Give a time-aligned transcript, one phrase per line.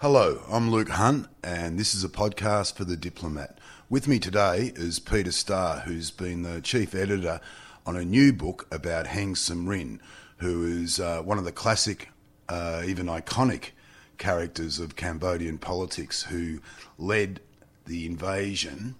[0.00, 3.58] Hello, I'm Luke Hunt, and this is a podcast for The Diplomat.
[3.90, 7.38] With me today is Peter Starr, who's been the chief editor
[7.84, 9.98] on a new book about Heng Samrin,
[10.38, 12.08] who is uh, one of the classic,
[12.48, 13.72] uh, even iconic
[14.16, 16.60] characters of Cambodian politics who
[16.96, 17.40] led
[17.84, 18.94] the invasion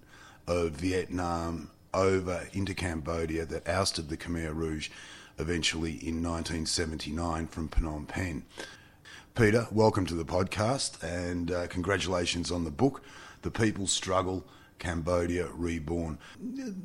[0.45, 4.91] of Vietnam over into Cambodia that ousted the Khmer Rouge
[5.39, 8.43] eventually in 1979 from Phnom Penh.
[9.33, 13.01] Peter, welcome to the podcast and uh, congratulations on the book,
[13.43, 14.45] The People's Struggle
[14.77, 16.19] Cambodia Reborn.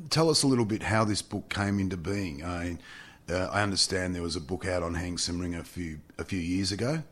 [0.09, 2.45] Tell us a little bit how this book came into being.
[2.45, 2.77] I,
[3.29, 6.39] uh, I understand there was a book out on Heng Samrin a few, a few
[6.39, 7.03] years ago,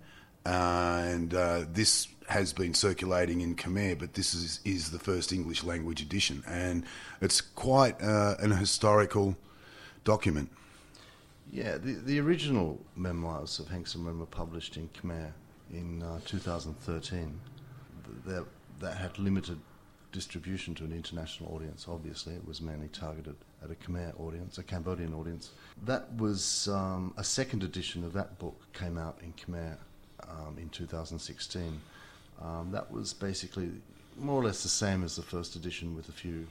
[0.45, 1.31] uh, and
[1.73, 6.44] this has been circulating in Khmer, but this is, is the first English language edition,
[6.47, 6.86] and
[7.20, 9.36] it's quite uh, an historical
[10.05, 10.49] document.
[11.52, 15.31] Yeah, the, the original memoirs of Heng Samrin were published in Khmer
[15.72, 17.40] in uh, 2013.
[18.26, 18.45] That,
[18.80, 19.59] that had limited
[20.12, 22.34] distribution to an international audience, obviously.
[22.36, 25.52] It was mainly targeted at a Khmer audience, a Cambodian audience.
[25.84, 29.78] That was um, a second edition of that book came out in Khmer
[30.28, 31.81] um, in 2016.
[32.41, 33.72] Um, that was basically
[34.17, 36.47] more or less the same as the first edition with a few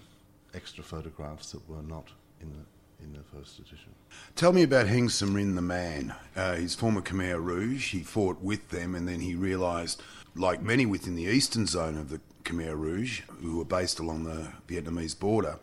[0.54, 2.08] extra photographs that were not
[2.40, 2.64] in the
[3.04, 3.94] in the first edition.
[4.34, 6.14] Tell me about Heng Samrin the man.
[6.34, 7.92] Uh, he's former Khmer Rouge.
[7.92, 10.02] He fought with them and then he realised,
[10.34, 14.52] like many within the eastern zone of the Khmer Rouge, who were based along the
[14.68, 15.58] Vietnamese border,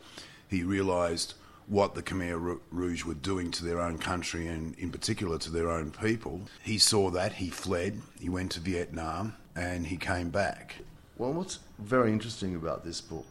[0.48, 1.34] he realised
[1.68, 5.70] what the Khmer Rouge were doing to their own country and, in particular, to their
[5.70, 6.42] own people.
[6.64, 10.76] He saw that, he fled, he went to Vietnam, and he came back.
[11.18, 13.26] Well, what's very interesting about this book,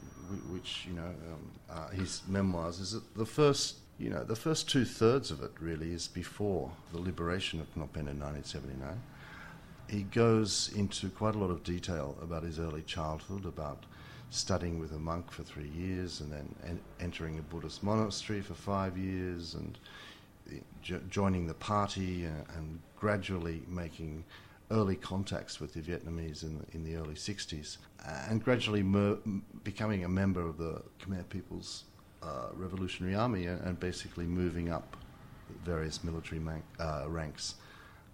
[0.51, 4.69] which, you know, um, uh, his memoirs, is that the first you know, the first
[4.69, 8.99] two thirds of it really is before the liberation of Phnom Penh in 1979.
[9.89, 13.85] He goes into quite a lot of detail about his early childhood, about
[14.31, 18.55] studying with a monk for three years and then en- entering a Buddhist monastery for
[18.55, 19.77] five years and
[20.51, 24.23] eh, jo- joining the party and, and, gradually making
[24.71, 27.79] early contacts with the Vietnamese in the, in the early 60s
[28.29, 29.17] and gradually mer-
[29.65, 31.85] becoming a member of the Khmer People's
[32.23, 34.97] uh, Revolutionary Army and, and, basically moving up
[35.65, 37.55] various military man- uh, ranks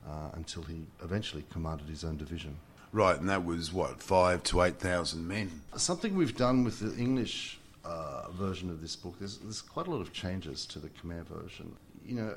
[0.09, 2.57] uh, until he eventually commanded his own division.
[2.93, 5.51] Right, and that was what five to eight thousand men.
[5.77, 9.17] Something we've done with the English uh, version of this book.
[9.19, 11.75] There's, there's, quite a lot of changes to the Khmer version.
[12.05, 12.37] You know,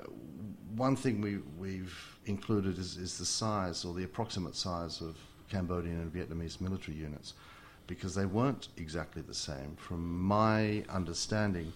[0.75, 5.15] one thing we, we've included is, is the size or the approximate size of
[5.49, 7.33] Cambodian and Vietnamese military units
[7.89, 9.75] because they weren't exactly the same.
[9.75, 11.73] From my understanding,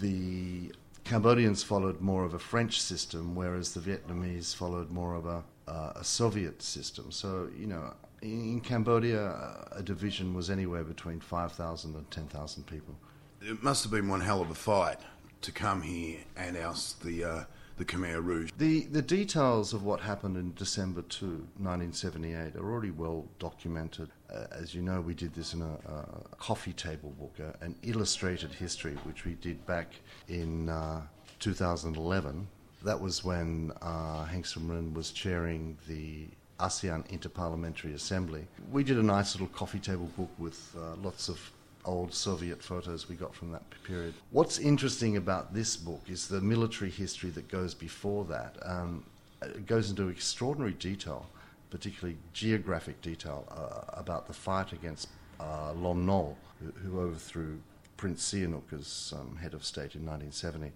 [0.00, 0.70] the
[1.04, 5.92] Cambodians followed more of a French system, whereas the Vietnamese followed more of a, uh,
[5.96, 7.10] a Soviet system.
[7.10, 12.94] So, you know, in, in Cambodia, a division was anywhere between 5,000 and 10,000 people.
[13.40, 14.98] It must have been one hell of a fight
[15.40, 17.24] to come here and oust the.
[17.24, 17.44] Uh
[17.76, 18.50] the Khmer Rouge.
[18.56, 21.26] The, the details of what happened in December 2,
[21.58, 24.08] 1978, are already well documented.
[24.32, 27.74] Uh, as you know, we did this in a, a coffee table book, uh, an
[27.82, 29.92] illustrated history, which we did back
[30.28, 31.02] in uh,
[31.40, 32.48] 2011.
[32.82, 36.28] That was when uh, Samrin was chairing the
[36.60, 38.46] ASEAN Interparliamentary Assembly.
[38.70, 41.38] We did a nice little coffee table book with uh, lots of
[41.86, 44.14] old Soviet photos we got from that period.
[44.30, 48.56] What's interesting about this book is the military history that goes before that.
[48.62, 49.04] Um,
[49.42, 51.26] it goes into extraordinary detail,
[51.70, 55.08] particularly geographic detail, uh, about the fight against
[55.40, 57.58] uh, Lon Nol, who, who, overthrew
[57.96, 60.72] Prince Sihanouk as um, head of state in 1970.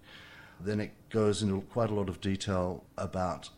[0.59, 3.49] Then it goes into quite a lot of detail about,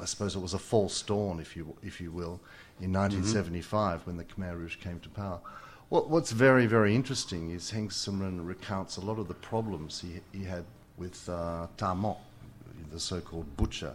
[0.00, 2.40] I suppose it was a false dawn, if you, if you will,
[2.80, 4.10] in 1975 mm-hmm.
[4.10, 5.40] when the Khmer Rouge came to power.
[5.88, 10.20] What, what's very, very interesting is Heng Samrin recounts a lot of the problems he,
[10.36, 10.64] he had
[10.96, 13.94] with uh, the so called butcher.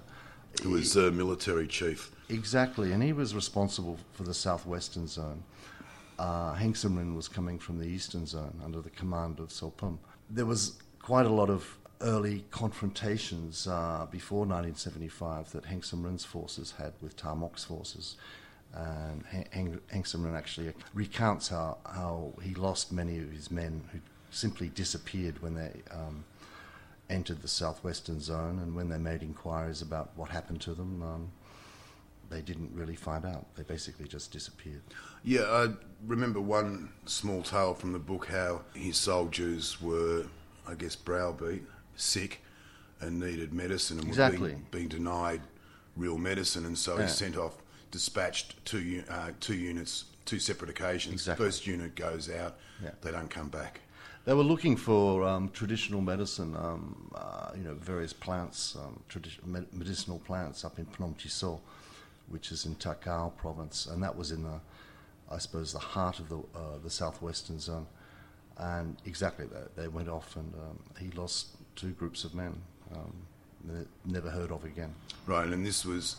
[0.63, 2.11] Who was a military chief.
[2.29, 5.43] Exactly, and he was responsible for the southwestern zone.
[6.17, 9.99] Uh, Heng Samrin was coming from the eastern zone under the command of So Phim.
[10.29, 16.73] There was quite a lot of early confrontations uh, before 1975 that Heng Samrin's forces
[16.77, 18.15] had with Ta Mok's forces
[18.73, 23.99] and Heng, Samrin actually recounts how, how he lost many of his men who
[24.31, 26.23] simply disappeared when they um,
[27.09, 31.31] entered the southwestern zone, and when they made inquiries about what happened to them, um,
[32.29, 33.47] they didn't really find out.
[33.55, 34.81] They basically just disappeared.
[35.23, 35.69] Yeah, I
[36.05, 40.25] remember one small tale from the book how his soldiers were,
[40.67, 41.63] I guess, browbeat,
[41.95, 42.43] sick,
[43.01, 44.39] and needed medicine and exactly.
[44.39, 45.41] were being, being denied
[45.95, 47.03] real medicine, and so yeah.
[47.03, 47.57] he sent off
[47.91, 51.13] dispatched two uh, two units, two separate occasions.
[51.13, 51.45] Exactly.
[51.45, 52.91] First unit goes out, Yeah.
[53.01, 53.81] they don't come back.
[54.25, 59.43] They were looking for um, traditional medicine, um, uh, you know, various plants, um, tradi-
[59.45, 61.59] med- medicinal plants up in Phnom Chisor,
[62.27, 64.59] which is in Takeo province, and that was in the,
[65.31, 67.87] I suppose, the heart of the uh, the southwestern zone.
[68.57, 71.47] And exactly, they, they went off, and um, he lost
[71.77, 72.61] two groups of men,
[72.93, 73.13] um,
[74.05, 74.93] never heard of again.
[75.25, 76.17] Right, and this was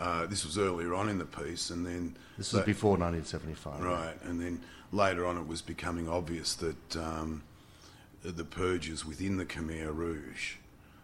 [0.00, 3.82] uh, this was earlier on in the piece, and then This was before 1975.
[3.82, 4.62] Right, and then
[4.92, 7.42] later on, it was becoming obvious that um,
[8.22, 10.54] the purges within the Khmer Rouge,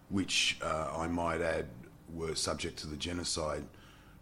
[0.09, 1.67] which uh, I might add
[2.13, 3.65] were subject to the genocide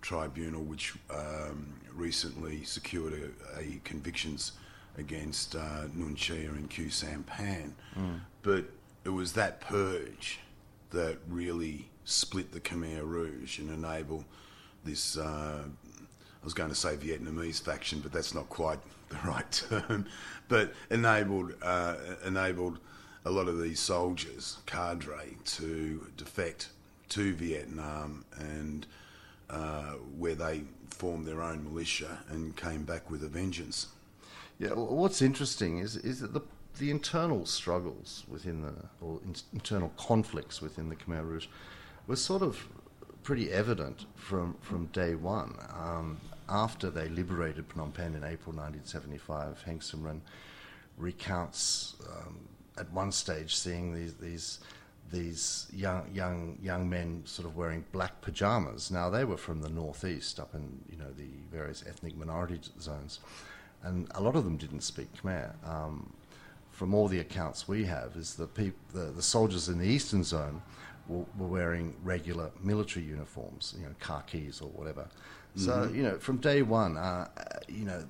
[0.03, 4.53] tribunal, which um, recently secured a, a convictions
[4.99, 7.73] against uh, Nuon Chea and Khieu Samphan.
[8.43, 8.65] But
[9.05, 10.41] it was that purge
[10.91, 14.25] that really split the Khmer Rouge and enabled
[14.85, 15.17] this.
[15.17, 18.79] Uh, I was going to say Vietnamese faction, but that's not quite
[19.09, 20.07] the right term.
[20.49, 22.79] But enabled uh, enabled
[23.25, 26.69] a lot of these soldiers, cadre, to defect
[27.11, 28.87] to Vietnam and
[29.51, 33.89] uh, where they formed their own militia and came back with a vengeance.
[34.59, 36.43] Yeah, well, what's interesting is is that the
[36.79, 41.47] the internal struggles within the or in, internal conflicts within the Khmer Rouge
[42.07, 42.69] were sort of
[43.25, 45.57] pretty evident from from day one.
[45.77, 50.21] Um, after they liberated Phnom Penh in April 1975, Heng Samrin
[50.99, 52.39] recounts um,
[52.79, 54.61] at one stage seeing these these
[55.11, 58.91] these young young young men sort of wearing black pajamas.
[58.91, 63.21] Now they were from the northeast, up in you know the various ethnic minority zones,
[63.83, 65.53] and a lot of them didn't speak Khmer.
[65.67, 66.13] Um,
[66.71, 70.25] from all the accounts we have, is the, peop- the the soldiers in the eastern
[70.25, 70.61] zone
[71.09, 75.09] were, were wearing regular military uniforms, you know, khakis or whatever.
[75.57, 77.29] So you know, from day one, uh,
[77.69, 78.05] you know,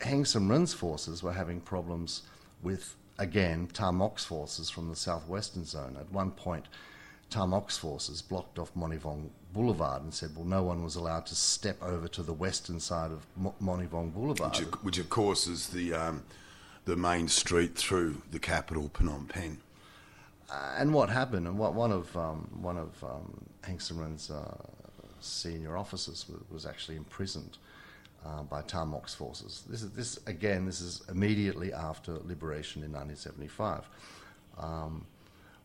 [0.00, 2.22] Heng Samrin's forces were having problems
[2.62, 5.96] with again Ta Mok's forces from the southwestern zone.
[6.00, 6.66] At one point,
[7.30, 11.36] Ta Mok's forces blocked off Monivong Boulevard and said, "Well, no one was allowed to
[11.36, 15.46] step over to the western side of Mo- Monivong Boulevard." which, of- which of course
[15.46, 16.24] is the um,
[16.84, 19.58] the main street through the capital, Phnom Penh.
[20.50, 24.56] And what happened, and what one of um, one of um, Heng Samrin's uh,
[25.20, 27.58] senior officers was, was actually imprisoned
[28.24, 29.64] uh, by Ta Mok's forces.
[29.68, 30.64] This is this again.
[30.64, 33.88] This is immediately after liberation in 1975.
[34.58, 35.06] Um,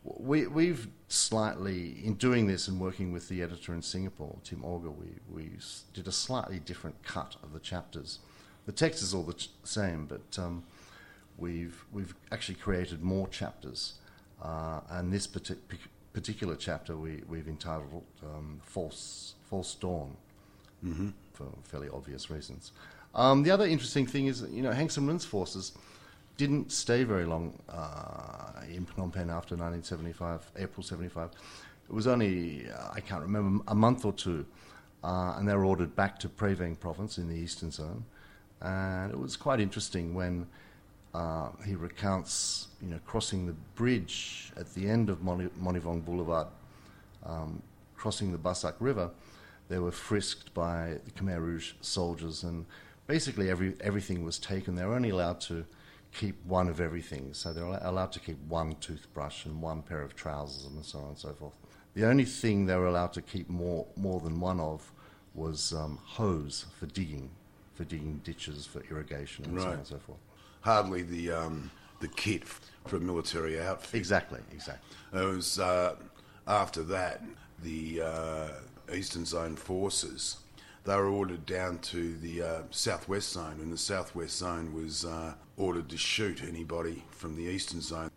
[0.03, 4.91] we, we've slightly, in doing this and working with the editor in Singapore, Tim Auger,
[4.91, 5.51] we, we
[5.93, 8.19] did a slightly different cut of the chapters.
[8.65, 10.63] The text is all the ch- same, but um,
[11.37, 13.93] we've, we've actually created more chapters.
[14.43, 15.57] Uh, and this partic-
[16.11, 20.15] particular chapter we, we've entitled um, False, False Dawn
[21.33, 22.71] for fairly obvious reasons.
[23.15, 25.71] Um, the other interesting thing is, that, you know, Heng Samrin's forces
[26.37, 31.29] didn't stay very long uh, in Phnom Penh after 1975, April 75.
[31.89, 34.45] It was only, uh, I can't remember, a month or two,
[35.03, 38.05] uh, and they were ordered back to Prey Veng province in the eastern zone.
[38.61, 40.47] And it was quite interesting when
[41.13, 46.47] uh, he recounts, you know, crossing the bridge at the end of Moni- Monivong Boulevard,
[47.23, 47.61] um,
[47.95, 49.11] crossing the Bassac River,
[49.69, 52.65] they were frisked by the Khmer Rouge soldiers, and
[53.07, 54.75] basically every, everything was taken.
[54.75, 55.65] They were only allowed to
[56.13, 60.01] keep one of everything, so they were allowed to keep one toothbrush and one pair
[60.01, 61.53] of trousers and so on and so forth.
[61.93, 64.91] The only thing they were allowed to keep more, more than one of
[65.35, 67.29] was um, hoes for digging,
[67.73, 70.19] for digging ditches for irrigation and so on and so forth.
[70.63, 72.43] Hardly the um, the kit
[72.87, 73.97] for a military outfit.
[73.97, 74.97] Exactly, exactly.
[75.13, 75.95] It was uh,
[76.47, 77.21] after that
[77.61, 78.47] the uh,
[78.93, 80.37] Eastern Zone forces.
[80.85, 85.33] They were ordered down to the uh, Southwest Zone, and the Southwest Zone was uh,
[85.55, 88.11] ordered to shoot anybody from the Eastern Zone.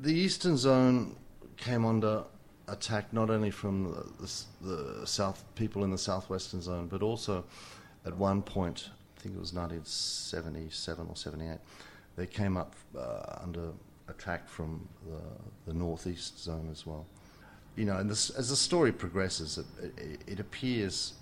[0.00, 1.16] The eastern zone
[1.56, 2.24] came under
[2.68, 4.26] attack not only from the,
[4.62, 7.44] the, the south people in the southwestern zone, but also
[8.04, 8.90] at one point,
[9.26, 11.58] think it was 1977 or 78,
[12.16, 13.72] they came up uh, under
[14.08, 17.06] attack from the, the northeast zone as well.
[17.74, 19.66] You know, and this, as the story progresses, it,
[19.98, 21.14] it, it appears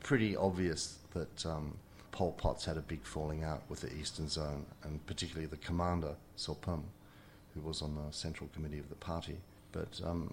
[0.00, 1.76] pretty obvious that um,
[2.12, 6.14] Pol Pot's had a big falling out with the Eastern Zone, and particularly the commander,
[6.36, 6.84] So Phim,
[7.54, 9.38] who was on the Central Committee of the party.
[9.72, 10.32] But, um,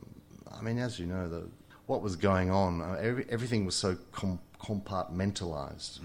[0.52, 1.48] I mean, as you know, the,
[1.92, 6.00] what was going on, uh, every, everything was so com- compartmentalized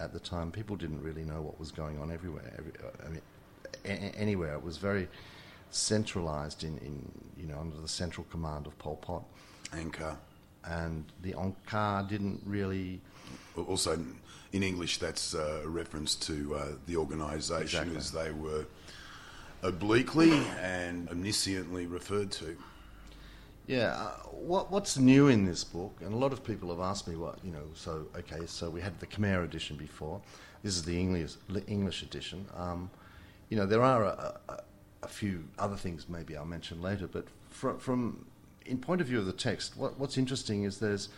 [0.00, 0.50] at the time.
[0.50, 2.52] People didn't really know what was going on everywhere.
[2.58, 3.22] Every, uh, I mean,
[3.84, 4.54] a- anywhere.
[4.54, 5.06] It was very
[5.70, 9.22] centralized in, in, you know, under the central command of Pol Pot.
[9.72, 10.16] Angkar.
[10.64, 13.00] and the Angkar didn't really.
[13.68, 13.92] Also,
[14.52, 17.96] in English, that's uh, a reference to uh, the organisation Exactly.
[17.96, 18.64] as they were
[19.62, 22.56] obliquely and omnisciently referred to.
[23.68, 26.00] Yeah, uh, what what's new in this book?
[26.00, 27.66] And a lot of people have asked me what you know.
[27.74, 30.22] So okay, so we had the Khmer edition before.
[30.62, 31.34] This is the English
[31.66, 32.46] English edition.
[32.56, 32.90] Um,
[33.50, 34.62] you know, there are a, a,
[35.02, 38.24] a few other things maybe I'll mention later, but from, from
[38.64, 41.10] in point of view of the text, what, what's interesting is there's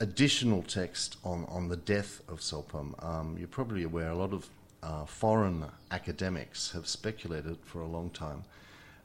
[0.00, 2.94] additional text on, on the death of So Phim.
[3.00, 4.48] Um, you're probably aware a lot of
[4.82, 8.44] uh, foreign academics have speculated for a long time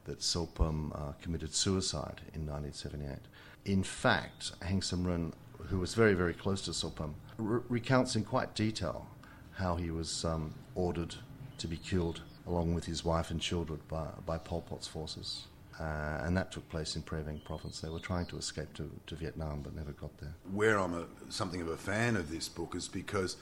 [0.05, 3.17] that So Phim uh, committed suicide in 1978.
[3.65, 5.33] In fact, Heng Samrin,
[5.67, 9.07] who was very, very close to So Phim, re- recounts in quite detail
[9.53, 11.15] how he was um, ordered
[11.57, 15.45] to be killed along with his wife and children by, by Pol Pot's forces.
[15.79, 17.81] Uh, and that took place in Prey Veng province.
[17.81, 20.33] They were trying to escape to, to Vietnam but never got there.
[20.53, 23.37] Where I'm a, something of a fan of this book is because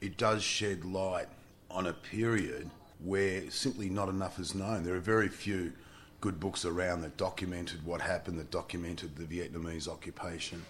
[0.00, 1.28] it does shed light
[1.70, 2.68] on a period
[3.02, 4.82] where simply not enough is known.
[4.82, 5.72] There are very few
[6.20, 10.64] good books around that documented what happened, that documented the Vietnamese occupation,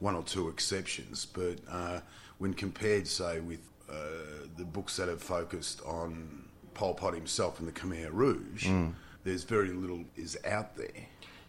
[0.00, 1.26] one or two exceptions.
[1.26, 2.00] But uh,
[2.38, 3.60] when compared, say, with
[3.90, 6.44] uh, the books that have focused on
[6.74, 8.68] Pol Pot himself and the Khmer Rouge,
[9.24, 11.06] there's very little is out there.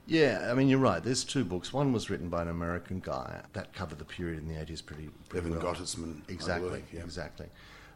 [0.08, 1.04] Yeah, I mean, you're right.
[1.04, 1.74] There's two books.
[1.74, 5.10] One was written by an American guy that covered the period in the 80s pretty,
[5.28, 5.74] pretty Evan well.
[5.76, 7.02] Gottesman, Exactly, believe, yeah.
[7.02, 7.48] exactly.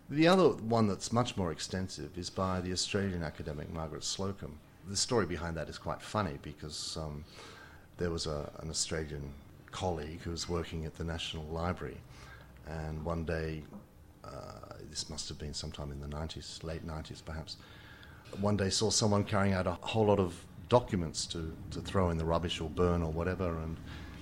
[0.09, 4.55] The other one that's much more extensive is by the Australian academic Margaret Slocomb.
[4.89, 7.23] The story behind that is quite funny because um,
[7.97, 9.31] there was a, an Australian
[9.71, 11.97] colleague who was working at the National Library,
[12.67, 13.63] and one day,
[14.23, 14.29] uh,
[14.89, 17.57] this must have been sometime in the 90s, late 90s perhaps,
[18.39, 20.35] one day saw someone carrying out a whole lot of
[20.69, 23.75] documents to, to throw in the rubbish or burn or whatever, and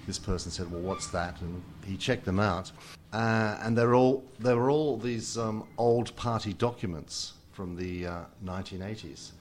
[0.08, 2.72] this person said, "Well, what's that?" And he checked them out,
[3.14, 8.22] uh, and they're all they were all these um, old party documents from the uh,
[8.44, 9.32] 1980s.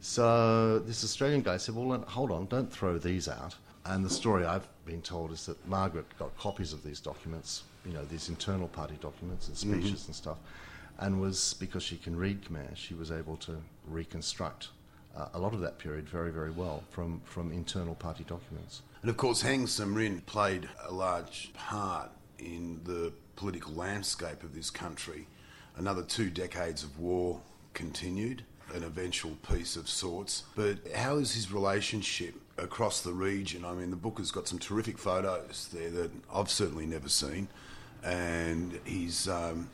[0.00, 4.44] So this Australian guy said, "Well, hold on, don't throw these out." And the story
[4.44, 8.68] I've been told is that Margaret got copies of these documents, you know, these internal
[8.68, 10.38] party documents and speeches and stuff,
[10.98, 14.68] and was because she can read Khmer, she was able to reconstruct
[15.16, 18.82] uh, a lot of that period very, very well from from internal party documents.
[19.02, 24.70] And of course, Heng Samrin played a large part in the political landscape of this
[24.70, 25.26] country.
[25.76, 27.40] Another two decades of war
[27.74, 30.44] continued, an eventual peace of sorts.
[30.54, 33.64] But how is his relationship across the region?
[33.64, 37.48] I mean, the book has got some terrific photos there that I've certainly never seen.
[38.04, 39.68] And he's um,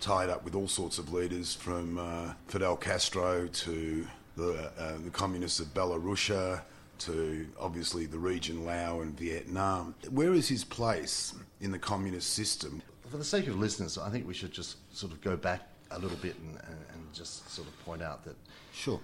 [0.00, 5.10] tied up with all sorts of leaders from uh, Fidel Castro to the, uh, the
[5.10, 6.62] communists of Belarusia
[7.00, 9.94] to obviously the region Laos and Vietnam.
[10.10, 12.82] Where is his place in the communist system?
[13.08, 15.98] For the sake of listeners, I think we should just sort of go back a
[15.98, 18.36] little bit and, and, just sort of point out that
[18.72, 19.00] Sure.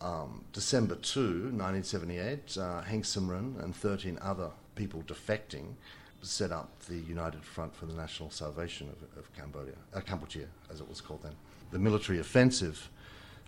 [0.00, 5.74] um, December 2, 1978, uh, Heng Samrin and 13 other people defecting
[6.22, 10.80] set up the United Front for the National Salvation of, of Cambodia, uh, Cambodia, as
[10.80, 11.34] it was called then.
[11.72, 12.88] The military offensive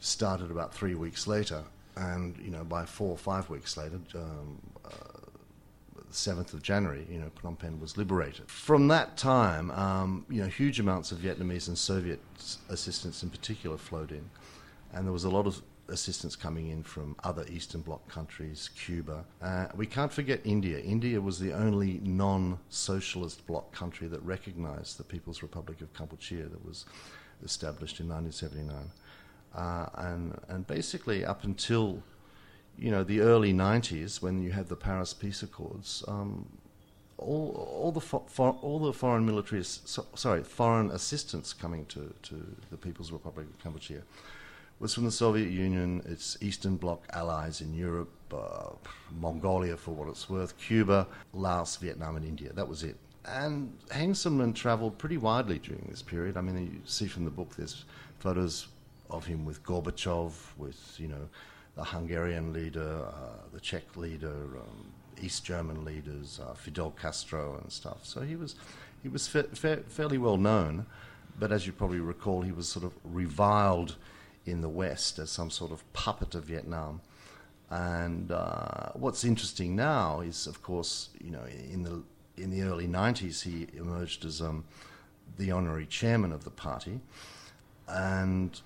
[0.01, 1.63] started about three weeks later,
[1.97, 5.14] and you know by four or five weeks later, um, uh,
[6.15, 8.49] the 7th of January, you know, Phnom Penh was liberated.
[8.49, 12.21] From that time, um, you know, huge amounts of Vietnamese and Soviet
[12.69, 14.31] assistance in particular flowed in,
[14.93, 19.25] and there was a lot of assistance coming in from other Eastern Bloc countries, Cuba.
[19.43, 20.79] Uh, we can't forget India.
[20.79, 26.65] India was the only non-socialist bloc country that recognized the People's Republic of Kampuchea that
[26.65, 26.87] was
[27.43, 28.91] established in 1979.
[29.55, 32.03] Uh, and, and basically up until
[32.79, 36.47] you know, the early 90s, when you had the Paris Peace Accords, um,
[37.19, 42.13] all, all, the fo- for, all the foreign military, so, sorry, foreign assistance coming to,
[42.23, 44.03] to the People's Republic of Kampuchea
[44.81, 48.71] was from the Soviet Union, its Eastern Bloc allies in Europe, uh,
[49.19, 52.53] Mongolia for what it's worth, Cuba, Laos, Vietnam, and India.
[52.53, 52.97] That was it.
[53.25, 54.15] And Heng
[54.53, 56.37] travelled pretty widely during this period.
[56.37, 57.85] I mean, you see from the book, there's
[58.19, 58.67] photos
[59.09, 61.29] of him with Gorbachev, with, you know,
[61.77, 67.71] the Hungarian leader, uh, the Czech leader, um, East German leaders, uh, Fidel Castro, and
[67.71, 68.05] stuff.
[68.05, 68.55] So he was,
[69.03, 70.87] he was fa- fa- fairly well known,
[71.39, 73.97] but as you probably recall, he was sort of reviled
[74.47, 77.01] in the West as some sort of puppet of Vietnam.
[77.71, 82.03] And uh, what's interesting now is, of course, you know, in the
[82.37, 84.65] in the early '90s, he emerged as um,
[85.39, 87.01] the honorary chairman of the party,
[87.89, 88.61] and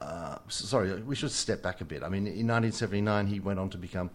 [0.00, 2.02] uh, sorry, we should step back a bit.
[2.02, 4.10] I mean, in 1979, he went on to become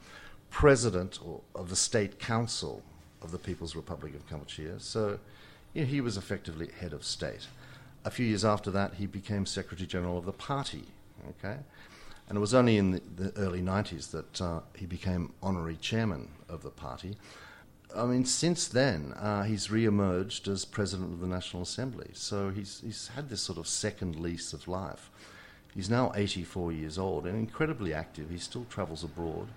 [0.49, 1.19] president
[1.55, 2.83] of the State Council
[3.21, 4.79] of the People's Republic of Kampuchea.
[4.81, 5.19] So
[5.73, 7.47] you know, he was effectively head of state.
[8.05, 10.83] A few years after that, he became Secretary General of the party.
[11.29, 11.57] Okay,
[12.27, 16.29] and it was only in the, the early 90s that uh, he became honorary chairman
[16.49, 17.15] of the party.
[17.95, 22.09] I mean, since then, uh, he's re emerged as president of the National Assembly.
[22.13, 25.11] So he's, he's had this sort of second lease of life.
[25.73, 28.29] He's now 84 years old and incredibly active.
[28.29, 29.47] He still travels abroad.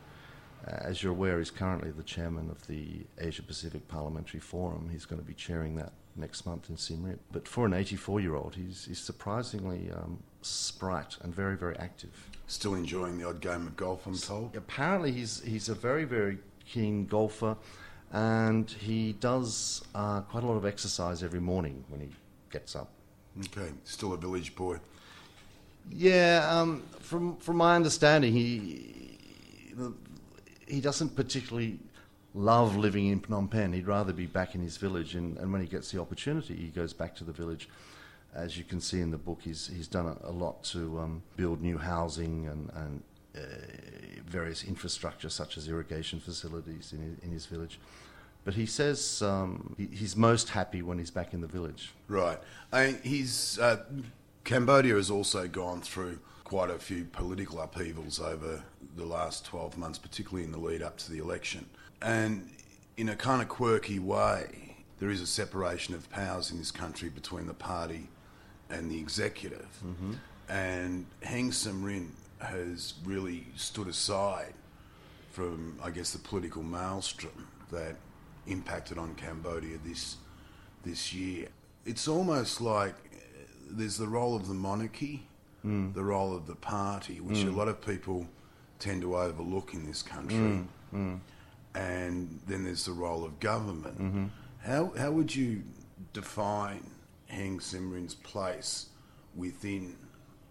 [0.67, 4.89] Uh, as you're aware, he's currently the chairman of the Asia Pacific Parliamentary Forum.
[4.91, 7.19] He's going to be chairing that next month in Siem Reap.
[7.31, 12.11] But for an 84 year old, he's, he's surprisingly um, sprite and very, very active.
[12.47, 14.57] Still enjoying the odd game of golf, I'm told.
[14.57, 17.57] Apparently, he's, he's a very, very keen golfer
[18.13, 22.09] and he does uh, quite a lot of exercise every morning when he
[22.51, 22.89] gets up.
[23.39, 24.79] Okay, still a village boy.
[25.91, 29.19] Yeah, um, from from my understanding, he
[30.67, 31.79] he doesn't particularly
[32.35, 33.73] love living in Phnom Penh.
[33.73, 36.69] He'd rather be back in his village, and, and when he gets the opportunity, he
[36.69, 37.69] goes back to the village.
[38.35, 41.23] As you can see in the book, he's he's done a, a lot to um,
[41.37, 43.03] build new housing and and
[43.37, 43.41] uh,
[44.27, 47.79] various infrastructure such as irrigation facilities in his, in his village.
[48.45, 51.93] But he says um, he, he's most happy when he's back in the village.
[52.09, 52.39] Right.
[52.73, 53.85] I mean, he's uh,
[54.47, 58.63] Cambodia has also gone through quite a few political upheavals over
[58.95, 61.67] the last 12 months, particularly in the lead up to the election.
[62.01, 62.49] And
[62.97, 67.09] in a kind of quirky way, there is a separation of powers in this country
[67.09, 68.09] between the party
[68.71, 69.67] and the executive.
[69.85, 70.13] Mm-hmm.
[70.49, 74.55] And Heng Samrin has really stood aside
[75.33, 77.97] from, I guess, the political maelstrom that
[78.47, 80.19] impacted on Cambodia this
[80.85, 81.49] this year.
[81.85, 82.95] It's almost like
[83.69, 85.27] there's the role of the monarchy,
[85.65, 85.93] mm.
[85.95, 87.49] the role of the party, which mm.
[87.49, 88.27] a lot of people
[88.79, 91.21] tend to overlook in this country, mm.
[91.75, 94.01] and then there's the role of government.
[94.01, 94.27] Mm-hmm.
[94.63, 95.63] How how would you
[96.13, 96.91] define
[97.27, 98.87] Heng Samrin's place
[99.35, 99.97] within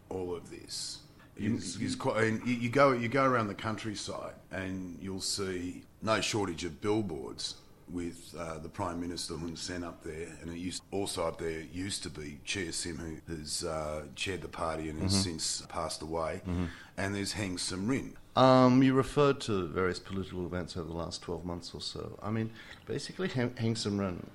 [0.10, 1.00] all of this?
[1.38, 1.60] You,
[2.00, 7.56] quite, you, go you go around the countryside and you'll see no shortage of billboards
[7.92, 11.62] with uh, the Prime Minister Hun Sen up there, and it used also up there
[11.72, 15.22] used to be Chea Sim, who has uh, chaired the party and has mm-hmm.
[15.22, 16.66] since passed away, mm-hmm.
[16.98, 18.14] and there's Heng Samrin.
[18.36, 22.20] Um, you referred to various political events over the last 12 months or so.
[22.22, 22.52] I mean,
[22.86, 24.26] basically, Heng, Heng Samrin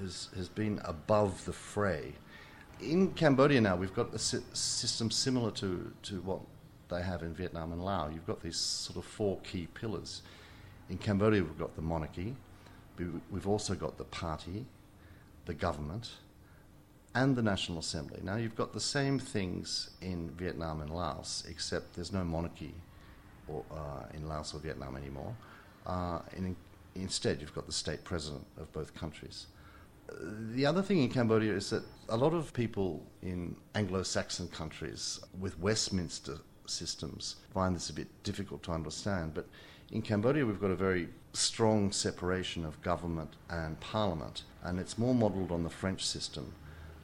[0.00, 2.14] has, has been above the fray.
[2.80, 6.40] In Cambodia now, we've got a si- system similar to, to what
[6.88, 8.12] they have in Vietnam and Laos.
[8.12, 10.22] You've got these sort of four key pillars.
[10.90, 12.34] In Cambodia, we've got the monarchy,
[13.30, 14.66] we've also got the party,
[15.46, 16.10] the government,
[17.14, 18.20] and the National Assembly.
[18.22, 22.74] Now, you've got the same things in Vietnam and Laos, except there's no monarchy
[23.46, 25.34] or, uh, in Laos or Vietnam anymore.
[25.86, 26.56] Uh, in,
[26.94, 29.46] instead, you've got the state president of both countries.
[30.52, 35.20] The other thing in Cambodia is that a lot of people in Anglo Saxon countries
[35.38, 39.46] with Westminster systems find this a bit difficult to understand, but
[39.94, 45.14] in Cambodia, we've got a very strong separation of government and parliament, and it's more
[45.14, 46.52] modelled on the French system.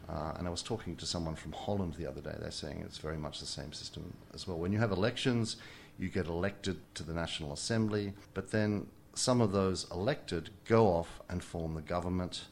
[0.08, 2.34] Uh, and I was talking to someone from Holland the other day.
[2.40, 4.58] They're saying it's very much the same system as well.
[4.58, 5.56] When you have elections,
[6.00, 11.20] you get elected to the National Assembly, but then some of those elected go off
[11.28, 12.46] and form the government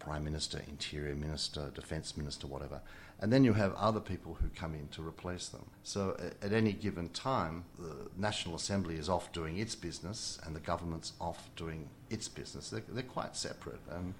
[0.00, 2.80] Prime Minister, Interior Minister, Defence Minister, whatever
[3.20, 5.64] and then you have other people who come in to replace them.
[5.82, 10.60] So at, any given time, the National Assembly is off doing its business and the
[10.60, 12.68] government's off doing its business.
[12.70, 13.80] They're, they're quite separate.
[13.90, 14.12] And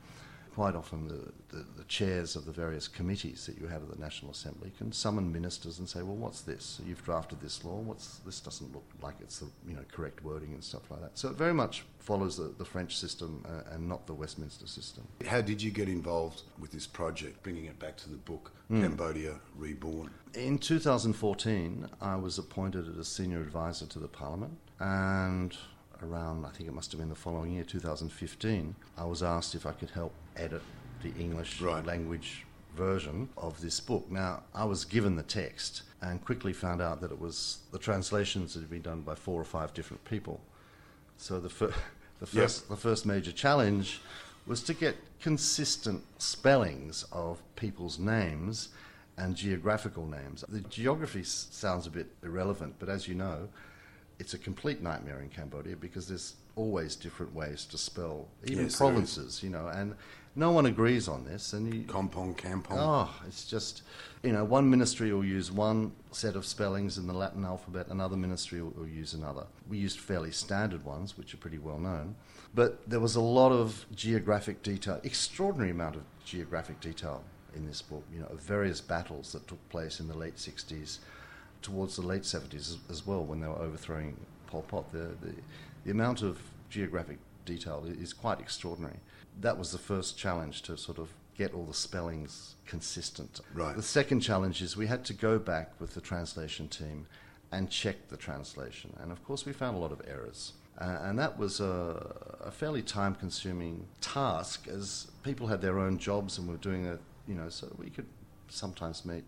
[0.57, 4.01] quite often the, the, the, chairs of the various committees that you have at the
[4.01, 6.81] National Assembly can summon ministers and say, well, what's this?
[6.87, 7.77] You've drafted this law.
[7.77, 11.19] What's this doesn't look like it's the you know, correct wording and stuff like that.
[11.19, 15.07] So it very much follows the, the French system uh, and not the Westminster system.
[15.29, 18.81] How did you get involved with this project, bringing it back to the book, mm.
[18.81, 20.09] Cambodia Reborn?
[20.33, 25.55] In 2014, I was appointed as a senior advisor to the Parliament and
[26.03, 29.67] around, I think it must have been the following year, 2015, I was asked if
[29.67, 30.63] I could help edit
[31.03, 31.85] the English right.
[31.85, 34.11] language version of this book.
[34.11, 38.55] Now, I was given the text and quickly found out that it was the translations
[38.55, 40.41] that had been done by four or five different people.
[41.17, 41.75] So the, fir-
[42.21, 42.69] the, first, yep.
[42.69, 44.01] the first major challenge
[44.47, 48.69] was to get consistent spellings of people's names
[49.17, 50.45] and geographical names.
[50.49, 53.49] The geography s- sounds a bit irrelevant, but as you know,
[54.19, 58.77] it's a complete nightmare in Cambodia because there's always different ways to spell even yes,
[58.77, 59.95] provinces, you know, and
[60.39, 62.77] No one agrees on this, and you, Kompong, Kampong.
[62.79, 63.81] Oh, it's just,
[64.23, 68.17] you know, one ministry will use one set of spellings in the Latin alphabet, another
[68.17, 69.47] ministry will, will, use another.
[69.67, 72.17] We used fairly standard ones, which are pretty well known.
[72.55, 77.25] But there was a lot of geographic detail, extraordinary amount of geographic detail
[77.55, 80.99] in this book, you know, of various battles that took place in the late 60s
[81.67, 84.93] towards the late 70s as, well when they were overthrowing Pol Pot.
[84.93, 85.35] The, the,
[85.85, 86.39] the amount of
[86.71, 88.99] geographic detail is quite extraordinary
[89.41, 93.41] that was the first challenge to sort of get all the spellings consistent.
[93.55, 93.77] Right.
[93.77, 97.07] The second challenge is we had to go back with the translation team
[97.53, 98.97] and check the translation.
[99.01, 100.55] And of course, we found a lot of errors.
[100.79, 105.99] Uh, and that was a, a fairly time consuming task as people had their own
[105.99, 108.07] jobs and were doing it, you know, so we could
[108.49, 109.25] sometimes meet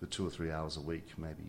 [0.00, 1.44] for two or three hours a week, maybe,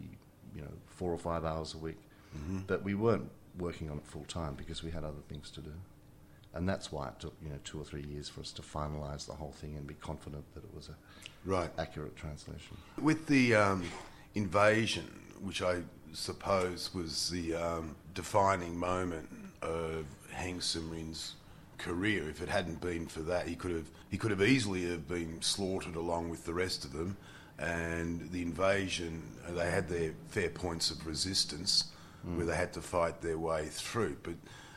[0.55, 1.97] you know, four or five hours a week.
[2.37, 2.59] Mm-hmm.
[2.67, 5.73] But we weren't working on it full time because we had other things to do
[6.53, 9.25] and that's why it took you know two or three years for us to finalise
[9.25, 10.95] the whole thing and be confident that it was a
[11.45, 12.77] right accurate translation.
[12.99, 13.83] With the um,
[14.35, 15.05] invasion,
[15.41, 15.81] which I
[16.13, 19.29] suppose was the um, defining moment
[19.61, 21.35] of Heng Samrin's
[21.77, 22.29] career.
[22.29, 25.41] If it hadn't been for that, he could have he could have easily have been
[25.41, 27.17] slaughtered along with the rest of them.
[27.61, 31.91] And the invasion, they had their fair points of resistance,
[32.27, 32.37] mm.
[32.37, 34.33] where they had to fight their way through, but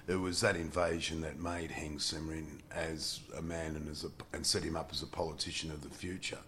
[0.06, 4.46] it was that invasion that made Heng Samrin as a man and, as a, and
[4.46, 6.40] set him up as a politician of the future.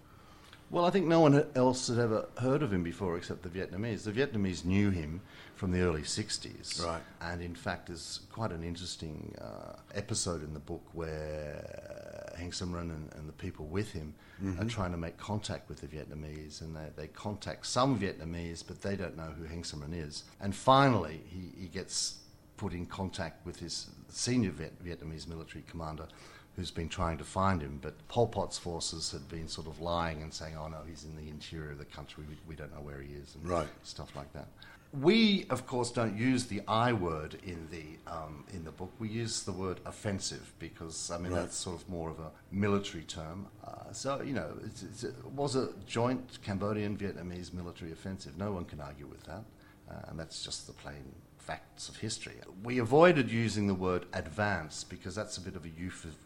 [0.68, 4.02] Well, I think no one else had ever heard of him before except the Vietnamese.
[4.02, 5.20] The Vietnamese knew him
[5.54, 6.84] from the early 60s.
[6.84, 7.00] Right.
[7.20, 12.90] And in fact, there's quite an interesting uh, episode in the book where Heng Samrin
[12.90, 14.60] and, and, the people with him mm-hmm.
[14.60, 16.60] are trying to make contact with the Vietnamese.
[16.60, 20.24] And they, they contact some Vietnamese, but they don't know who Heng Samrin is.
[20.40, 22.18] And finally, he, he gets
[22.56, 26.06] put in contact with his senior Viet- Vietnamese military commander
[26.56, 27.78] who's been trying to find him.
[27.80, 31.14] But Pol Pot's forces had been sort of lying and saying, oh no, he's in
[31.16, 33.68] the interior of the country, we, we don't know where he is, and right.
[33.82, 34.48] stuff like that.
[34.92, 38.92] We, of course, don't use the I word in the um, in the book.
[38.98, 41.40] We use the word offensive because I mean right.
[41.40, 43.48] that's sort of more of a military term.
[43.62, 48.38] Uh, so you know, it's, it's, it was a joint Cambodian Vietnamese military offensive.
[48.38, 49.44] No one can argue with that,
[49.90, 51.12] uh, and that's just the plain
[51.46, 52.34] facts of history.
[52.62, 55.70] We avoided using the word advance because that's a bit of a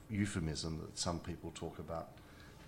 [0.09, 2.09] euphemism that some people talk about.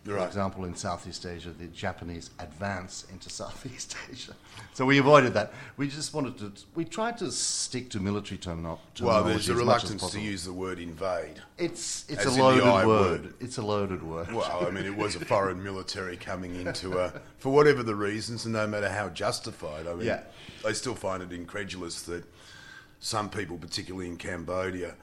[0.05, 0.27] For right.
[0.27, 4.33] example, in Southeast Asia, the Japanese advance into Southeast Asia.
[4.75, 5.53] So we avoided that.
[5.77, 8.83] We just wanted to, we tried to stick to military terminology.
[9.01, 11.41] Well, there's a reluctance to use the word invade.
[11.57, 12.87] It's, it's a loaded word.
[12.87, 13.35] word.
[13.38, 14.33] It's a loaded word.
[14.33, 18.45] Well, I mean, it was a foreign military coming into a, for whatever the reasons,
[18.45, 19.87] and no matter how justified.
[19.87, 20.23] I mean, yeah.
[20.67, 22.25] I still find it incredulous that
[22.99, 24.95] some people, particularly in Cambodia,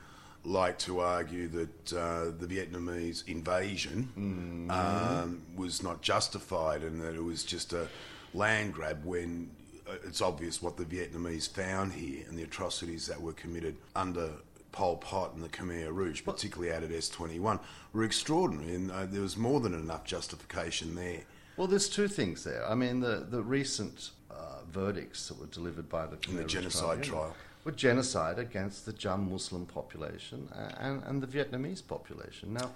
[0.50, 4.72] like to argue that uh, the Vietnamese invasion mm.
[4.72, 7.88] um, was not justified and that it was just a
[8.34, 9.50] land grab when
[9.88, 14.32] uh, it's obvious what the Vietnamese found here and the atrocities that were committed under
[14.72, 17.60] Pol Pot and the Khmer Rouge, particularly out at S21,
[17.94, 21.22] were extraordinary and uh, there was more than enough justification there.
[21.58, 22.68] Well, there's two things there.
[22.68, 27.04] I mean, the, the recent uh, verdicts that were delivered by the Khmer the genocide
[27.04, 27.36] trial, trial
[27.70, 32.54] were genocide against the Cham Muslim population uh, and, and the Vietnamese population.
[32.54, 32.72] Now,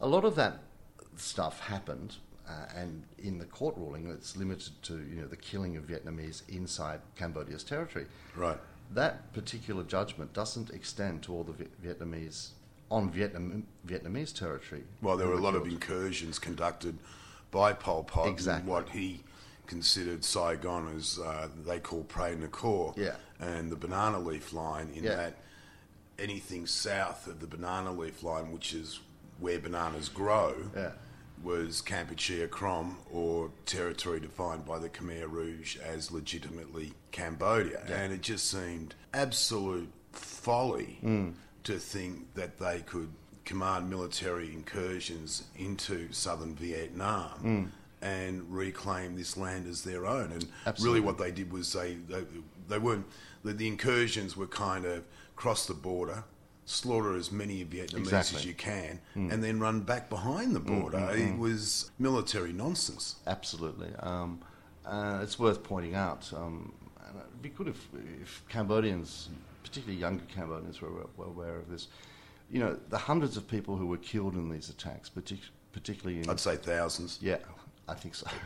[0.00, 0.58] a lot of that
[1.16, 2.16] stuff happened,
[2.48, 6.42] uh, and in the court ruling, it's limited to you know the killing of Vietnamese
[6.48, 8.06] inside Cambodia's territory.
[8.34, 8.58] Right.
[8.94, 12.50] That particular judgment doesn't extend to all the Vietnamese
[12.90, 14.84] on Vietnam, Vietnamese territory.
[15.02, 15.66] Well, there were a lot killed.
[15.66, 16.96] of incursions conducted
[17.50, 18.28] by Pol Pot.
[18.28, 18.70] Exactly.
[18.70, 19.20] what he
[19.70, 23.14] considered Saigon as uh, they call Prey Nokor, yeah.
[23.38, 25.14] and the banana leaf line in yeah.
[25.14, 25.36] that
[26.18, 28.98] anything south of the banana leaf line, which is
[29.38, 30.90] where bananas grow, yeah.
[31.44, 37.80] was Kampuchea Krom or territory defined by the Khmer Rouge as legitimately Cambodia.
[37.88, 37.94] Yeah.
[37.94, 41.32] And it just seemed absolute folly mm.
[41.62, 43.10] to think that they could
[43.44, 47.30] command military incursions into southern Vietnam.
[47.40, 47.68] Mm
[48.02, 50.32] and reclaim this land as their own.
[50.32, 51.00] And Absolutely.
[51.00, 52.22] really, what they did was they they,
[52.68, 53.06] they weren't
[53.44, 55.04] the, the, incursions were kind of
[55.36, 56.24] cross the border.
[56.66, 58.38] Slaughter as many Vietnamese exactly.
[58.38, 59.32] as you can, mm.
[59.32, 60.98] and then run back behind the border.
[60.98, 63.16] Mm, mm, it was military nonsense.
[63.26, 64.40] Absolutely, um,
[64.86, 66.30] uh, it's worth pointing out.
[66.32, 66.72] Um,
[67.08, 67.88] it'd be good if,
[68.22, 69.30] if Cambodians,
[69.64, 71.88] particularly younger Cambodians, were, were aware of this.
[72.48, 76.30] You know, the hundreds of people who were killed in these attacks, partic- particularly in.
[76.30, 77.18] I'd say thousands.
[77.20, 77.38] Yeah,
[77.90, 78.26] I think so.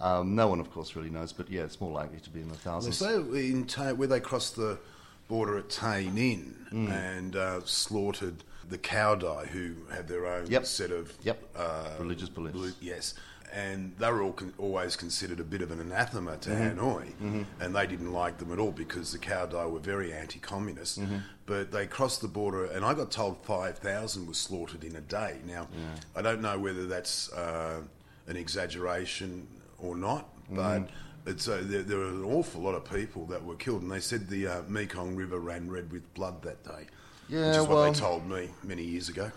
[0.00, 2.48] Um, no one, of course, really knows, but yeah, it's more likely to be in
[2.48, 2.96] the thousands.
[2.98, 4.78] So, in ta- where they crossed the
[5.26, 6.88] border at Tay Ninh Mm.
[6.92, 10.66] and uh, slaughtered the Cao Dai, who had their own Yep.
[10.66, 11.42] set of Yep.
[11.56, 12.52] uh, Religious beliefs.
[12.56, 13.14] belief- yes,
[13.52, 16.78] and they were all con- always considered a bit of an anathema to Mm-hmm.
[16.78, 21.00] Hanoi, and they didn't like them at all because the Cao Dai were very anti-communist.
[21.00, 21.16] Mm-hmm.
[21.46, 25.00] But they crossed the border, and I got told five thousand was slaughtered in a
[25.00, 25.38] day.
[25.44, 25.66] Now,
[26.14, 27.80] I don't know whether that's uh,
[28.28, 29.46] an exaggeration
[29.78, 30.78] or not, but.
[30.78, 30.94] Mm-hmm.
[31.26, 34.00] It's uh, there, there were an awful lot of people that were killed, and they
[34.00, 36.86] said the uh, Mekong River ran red with blood that day.
[37.28, 39.30] Yeah, which is what well- they told me many years ago.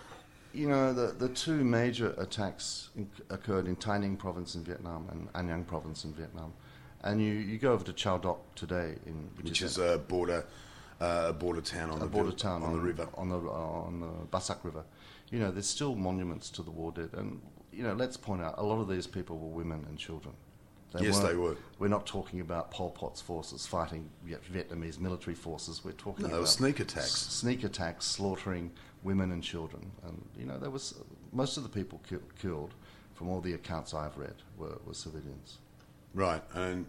[0.53, 5.07] You know, the, the two major attacks in, occurred in Tay Ninh province in Vietnam
[5.11, 6.53] and An Giang province in Vietnam.
[7.03, 9.97] And you, you go over to Chau Doc today, in, which, which is, is a
[9.97, 10.45] border,
[10.99, 13.07] uh, a border town on a the border town on, the river.
[13.15, 14.83] on the on the Bassac River.
[15.29, 18.55] You know, there's still monuments to the war dead, and you know, let's point out
[18.57, 20.33] a lot of these people were women and children.
[20.99, 21.55] Yes, they were.
[21.79, 25.85] We're not talking about Pol Pot's forces fighting Vietnamese military forces.
[25.85, 27.05] We're talking No, about sneak attacks.
[27.13, 30.95] s- sneak attacks, slaughtering women and children, and you know, there was
[31.31, 32.73] most of the people ki- killed,
[33.13, 35.59] from all the accounts I've read, were, were civilians.
[36.13, 36.85] Right, and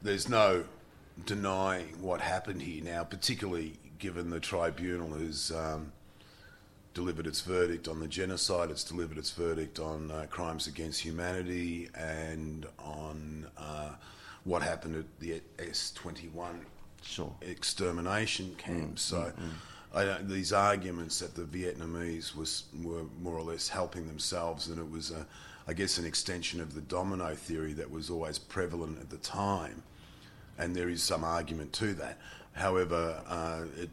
[0.00, 0.64] there's no
[1.26, 5.90] denying what happened here now, particularly given the tribunal has um,
[6.98, 11.88] delivered its verdict on the genocide, it's delivered its verdict on uh, crimes against humanity,
[11.94, 13.90] and on uh,
[14.42, 16.56] what happened at the S21
[17.00, 17.32] Sure.
[17.42, 19.02] extermination camps.
[19.02, 19.32] so
[19.94, 24.80] I don't, these arguments that the Vietnamese was were more or less helping themselves, and
[24.80, 25.24] it was, a,
[25.68, 29.84] I guess, an extension of the domino theory that was always prevalent at the time,
[30.58, 32.18] and there is some argument to that.
[32.54, 33.90] However, uh, it,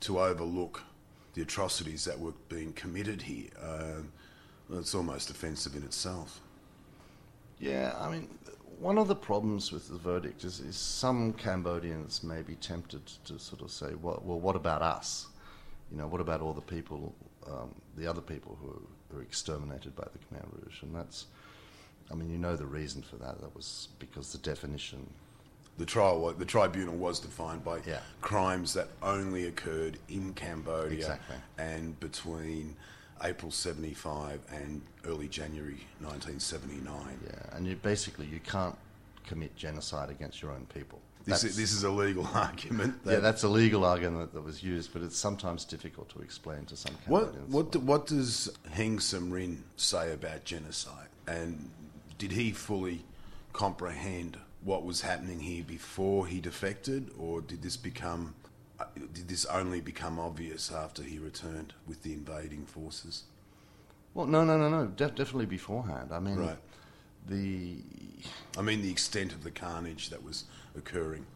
[0.00, 0.82] to overlook
[1.34, 4.02] the atrocities that were being committed here, uh,
[4.72, 6.40] it's almost offensive in itself.
[7.58, 8.28] Yeah, I mean,
[8.78, 13.38] one of the problems with the verdict is, is some Cambodians may be tempted to
[13.38, 15.28] sort of say, well, well, what about us?
[15.90, 17.14] You know, what about all the people,
[17.46, 18.82] um, the other people who
[19.14, 20.82] were exterminated by the Khmer Rouge?
[20.82, 21.26] And that's,
[22.10, 23.40] I mean, you know the reason for that.
[23.40, 25.06] That was because the definition.
[25.78, 28.00] The trial, the tribunal was defined by Yeah.
[28.20, 31.36] crimes that only occurred in Cambodia Exactly.
[31.58, 32.76] and between
[33.22, 37.20] April 75 and early January 1979.
[37.24, 38.76] Yeah, and you basically you can't
[39.26, 41.00] commit genocide against your own people.
[41.24, 42.96] This is, this is a legal argument.
[43.04, 46.76] yeah, that's a legal argument that was used, but it's sometimes difficult to explain to
[46.76, 51.06] some what, what, do- what does Heng Samrin say about genocide?
[51.28, 51.70] And
[52.18, 53.04] did he fully
[53.52, 58.34] comprehend what was happening here before he defected, or did this become
[58.80, 63.24] uh, did this only become obvious after he returned with the invading forces?
[64.14, 64.86] Well, no, no, no, no.
[64.86, 66.10] Def- definitely beforehand.
[66.12, 66.58] I mean, Right.
[67.28, 67.76] the
[68.58, 70.44] I mean, the extent of the carnage that was
[70.76, 71.26] occurring.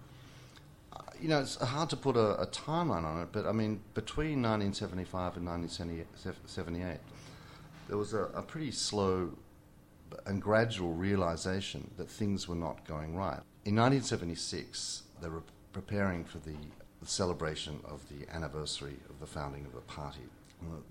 [1.21, 4.43] you know it's hard to put a, a timeline on it, but I mean, between
[4.43, 6.99] 1975 and 1978,
[7.89, 9.33] there was a, a pretty slow
[10.27, 13.41] and gradual realization that things were not going right.
[13.65, 15.43] In 1976, they were
[15.73, 16.57] preparing for the,
[17.05, 20.23] celebration of the anniversary of the founding of the party,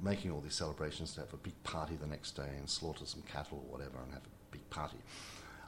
[0.01, 3.21] making all these celebrations to have a big party the next day and slaughter some
[3.23, 4.95] cattle or whatever and have a big party.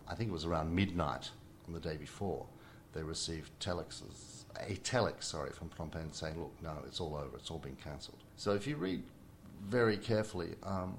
[0.08, 1.32] I think it was around midnight
[1.68, 2.46] on the day before
[2.94, 7.38] they received telexes, a telex, sorry, from Phnom Penh saying, "Look, no, it's all over.
[7.38, 9.04] It's all been cancelled." So if you read
[9.62, 10.98] very carefully, um,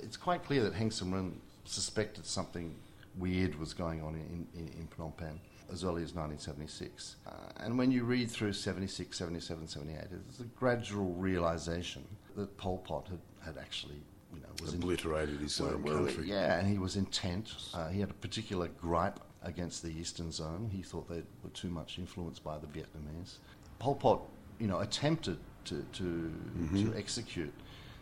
[0.00, 1.34] it's quite clear that Heng Samrin
[1.66, 2.74] suspected something
[3.18, 5.40] weird was going on in, in, in Phnom Penh
[5.72, 7.16] as early as 1976.
[7.26, 12.04] Uh, and when you read through 76, 77, 78, there's a gradual realization
[12.36, 14.00] that Pol Pot had, had actually,
[14.32, 16.28] you know, was in, Obliterated his own country.
[16.28, 17.54] Yeah, and he was intent.
[17.74, 20.70] Uh, he had a particular gripe against the Eastern Zone.
[20.72, 23.38] He thought they were too much influenced by the Vietnamese.
[23.78, 24.22] Pol Pot,
[24.58, 26.32] you know, attempted to to,
[26.74, 27.52] to execute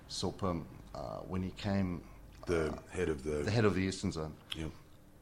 [0.08, 2.02] So Phim uh, when he came,
[2.46, 3.30] The head of the.
[3.42, 4.66] the head of the Eastern Zone, yeah.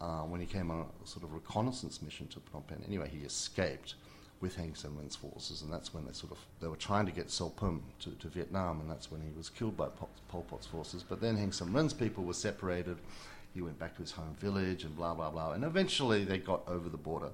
[0.00, 2.82] uh, when he came on a sort of reconnaissance mission to Phnom Penh.
[2.86, 3.94] Anyway, he escaped
[4.40, 7.30] with Heng Samrin's forces, and that's when they sort of they were trying to get
[7.30, 10.66] So Phim to, to Vietnam, and that's when he was killed by Pol, Pol Pot's
[10.66, 11.04] forces.
[11.08, 12.96] But then Heng Samrin's people were separated.
[13.54, 15.52] He went back to his home village, and blah blah blah.
[15.52, 17.30] And eventually, they got over the border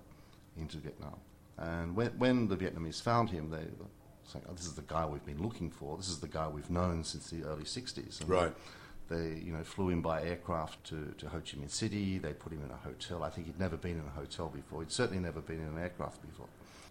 [0.59, 1.17] into Vietnam.
[1.57, 3.87] And when, when the Vietnamese found him, they were
[4.25, 5.97] saying, oh, "This is the guy we've been looking for.
[5.97, 8.53] This is the guy we've known since the early '60s." And Right.
[8.55, 8.63] they,
[9.09, 12.19] they, you know, flew him by aircraft to, to Ho Chi Minh City.
[12.19, 13.23] They put him in a hotel.
[13.23, 14.81] I think he'd never been in a hotel before.
[14.81, 16.49] He'd certainly never been in an aircraft before.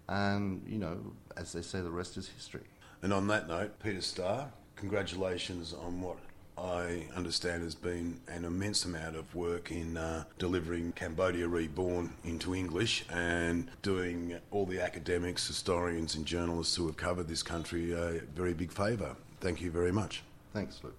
[0.09, 0.97] And, you know,
[1.35, 2.63] as they say, the rest is history.
[3.03, 6.17] And on that note, Peter Starr, congratulations on what
[6.57, 12.55] I understand has been an immense amount of work in uh, delivering Cambodia Reborn into
[12.55, 18.21] English and doing all the academics, historians, and journalists who have covered this country a
[18.33, 19.15] very big favour.
[19.39, 20.23] Thank you very much.
[20.51, 20.95] Thanks, Luke.